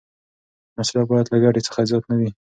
مصرف 0.77 1.05
باید 1.09 1.27
له 1.31 1.37
ګټې 1.43 1.61
څخه 1.67 1.79
زیات 1.89 2.03
نه 2.11 2.15
وي. 2.19 2.29